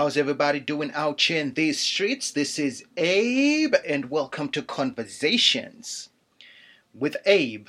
[0.00, 2.30] How's everybody doing out here in these streets?
[2.30, 6.08] This is Abe, and welcome to Conversations
[6.94, 7.68] with Abe.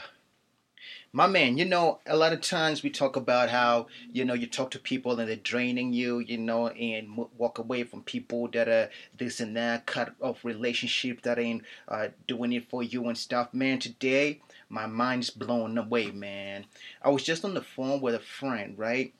[1.11, 4.47] My man, you know, a lot of times we talk about how, you know, you
[4.47, 8.69] talk to people and they're draining you, you know, and walk away from people that
[8.69, 13.17] are this and that, cut off relationships that ain't uh, doing it for you and
[13.17, 13.53] stuff.
[13.53, 16.63] Man, today my mind's blown away, man.
[17.01, 19.13] I was just on the phone with a friend, right?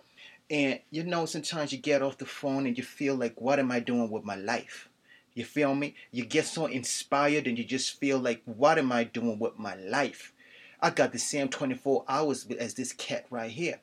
[0.52, 3.72] And you know, sometimes you get off the phone and you feel like, what am
[3.72, 4.90] I doing with my life?
[5.34, 5.96] You feel me?
[6.12, 9.76] You get so inspired and you just feel like, what am I doing with my
[9.76, 10.34] life?
[10.82, 13.80] I got the same 24 hours as this cat right here.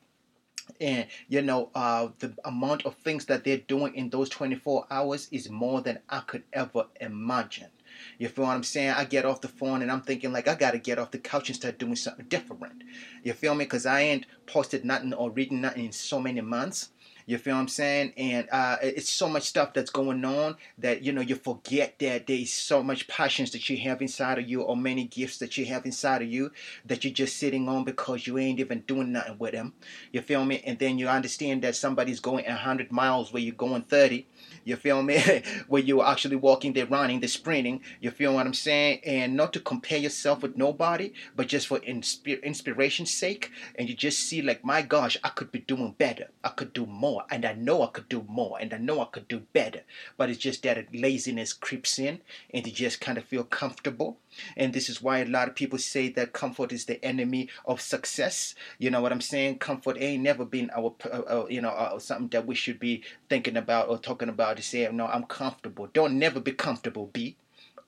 [0.79, 5.27] And you know, uh, the amount of things that they're doing in those 24 hours
[5.31, 7.69] is more than I could ever imagine.
[8.17, 8.91] You feel what I'm saying?
[8.91, 11.49] I get off the phone and I'm thinking like I gotta get off the couch
[11.49, 12.83] and start doing something different.
[13.23, 13.65] You feel me?
[13.65, 16.89] Cause I ain't posted nothing or reading nothing in so many months.
[17.29, 18.13] You feel what I'm saying?
[18.17, 22.25] And uh, it's so much stuff that's going on that you know you forget that
[22.25, 25.67] there's so much passions that you have inside of you, or many gifts that you
[25.67, 26.51] have inside of you
[26.87, 29.73] that you're just sitting on because you ain't even doing nothing with them.
[30.11, 30.63] You feel me?
[30.65, 34.25] And then you understand that somebody's going 100 miles where you're going 30.
[34.63, 35.43] You feel me?
[35.67, 37.81] where you're actually walking, they're running, they're sprinting.
[38.01, 39.01] You feel what I'm saying?
[39.05, 43.51] And not to compare yourself with nobody, but just for inspir- inspiration's sake.
[43.75, 46.29] And you just see like, my gosh, I could be doing better.
[46.43, 49.01] I could do more more and I know I could do more and I know
[49.01, 49.81] I could do better.
[50.17, 52.21] But it's just that laziness creeps in
[52.53, 54.17] and you just kind of feel comfortable.
[54.55, 57.81] And this is why a lot of people say that comfort is the enemy of
[57.81, 58.55] success.
[58.77, 59.59] You know what I'm saying?
[59.59, 63.03] Comfort ain't never been our, uh, uh, you know, uh, something that we should be
[63.29, 65.87] thinking about or talking about to say, no, I'm comfortable.
[65.93, 67.35] Don't never be comfortable, be.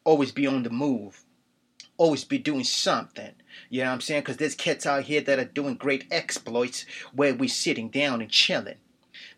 [0.03, 1.23] Always be on the move
[1.97, 3.31] always be doing something.
[3.69, 4.21] You know what I'm saying?
[4.21, 8.31] Because there's kids out here that are doing great exploits where we're sitting down and
[8.31, 8.77] chilling.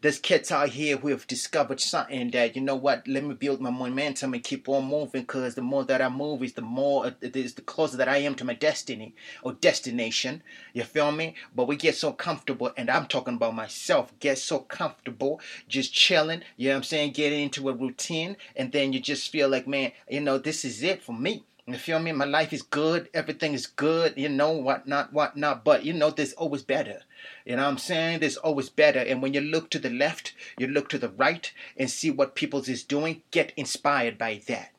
[0.04, 3.62] There's kids out here who have discovered something that, you know what, let me build
[3.62, 7.06] my momentum and keep on moving because the more that I move is the more,
[7.06, 10.44] uh, it is the closer that I am to my destiny or destination.
[10.74, 11.36] You feel me?
[11.56, 16.42] But we get so comfortable, and I'm talking about myself, get so comfortable just chilling,
[16.58, 19.70] you know what I'm saying, getting into a routine, and then you just feel like,
[19.70, 21.46] man, you know, this is it for me.
[21.66, 22.12] You feel me?
[22.12, 23.10] My life is good.
[23.14, 24.16] Everything is good.
[24.18, 25.64] You know what not, what not.
[25.64, 27.04] But you know, there's always better.
[27.46, 28.20] You know I'm saying?
[28.20, 29.00] There's always better.
[29.00, 32.36] And when you look to the left, you look to the right and see what
[32.36, 34.74] people's is doing, get inspired by that.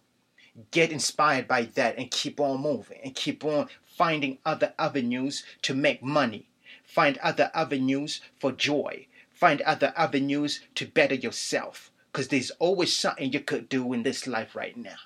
[0.73, 5.73] Get inspired by that and keep on moving and keep on finding other avenues to
[5.73, 6.50] make money.
[6.84, 9.06] Find other avenues for joy.
[9.33, 11.91] Find other avenues to better yourself.
[12.12, 14.97] Because there's always something you could do in this life right now.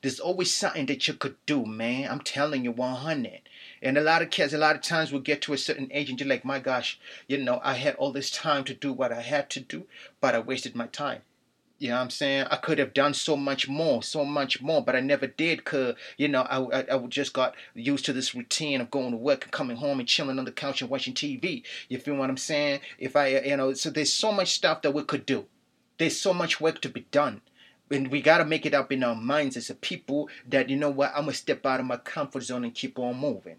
[0.00, 2.08] There's always something that you could do, man.
[2.08, 3.40] I'm telling you 100.
[3.82, 6.08] And a lot of kids, a lot of times we'll get to a certain age
[6.08, 9.12] and you're like, my gosh, you know, I had all this time to do what
[9.12, 9.86] I had to do,
[10.20, 11.22] but I wasted my time.
[11.80, 12.46] You know what I'm saying?
[12.50, 15.94] I could have done so much more, so much more, but I never did because,
[16.16, 19.44] you know, I, I, I just got used to this routine of going to work
[19.44, 21.62] and coming home and chilling on the couch and watching TV.
[21.88, 22.80] You feel what I'm saying?
[22.98, 25.46] If I, you know, so there's so much stuff that we could do.
[25.98, 27.42] There's so much work to be done
[27.90, 30.76] and we got to make it up in our minds as a people that you
[30.76, 33.56] know what i'm gonna step out of my comfort zone and keep on moving.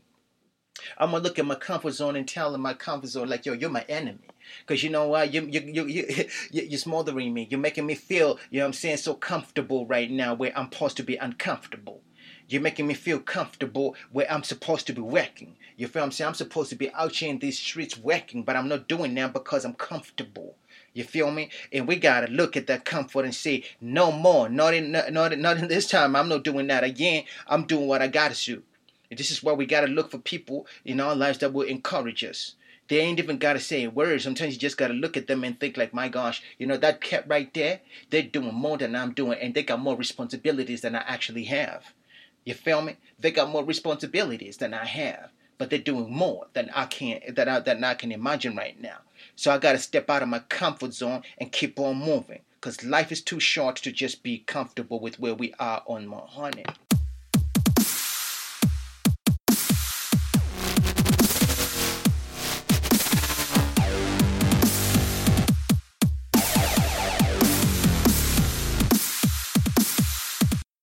[0.97, 3.69] I'm gonna look at my comfort zone and tell my comfort zone like yo you're
[3.69, 4.27] my enemy.
[4.65, 5.83] Because you know what you, you, you,
[6.51, 7.47] you, you're smothering me.
[7.49, 10.71] You're making me feel you know what i'm saying so comfortable right now where i'm
[10.71, 12.01] supposed to be uncomfortable
[12.49, 15.55] you're making me feel comfortable where I'm supposed to be working.
[15.77, 16.29] You feel I'm saying?
[16.29, 19.33] I'm supposed to be out here in these streets working, but I'm not doing that
[19.33, 20.55] because I'm comfortable.
[20.93, 21.49] You feel me?
[21.71, 24.49] And we gotta look at that comfort and say, no more.
[24.49, 26.15] Not in not, not in this time.
[26.15, 27.23] I'm not doing that again.
[27.47, 28.63] I'm doing what I gotta do.
[29.09, 32.23] And this is why we gotta look for people in our lives that will encourage
[32.23, 32.55] us.
[32.87, 34.23] They ain't even gotta say words.
[34.23, 37.01] Sometimes you just gotta look at them and think like, my gosh, you know that
[37.01, 37.81] cat right there.
[38.09, 41.93] They're doing more than I'm doing, and they got more responsibilities than I actually have.
[42.45, 42.97] You feel me?
[43.19, 47.47] They got more responsibilities than I have but they're doing more than I can that
[47.47, 48.99] I, that I can imagine right now.
[49.35, 52.83] So I got to step out of my comfort zone and keep on moving because
[52.83, 56.65] life is too short to just be comfortable with where we are on my honey.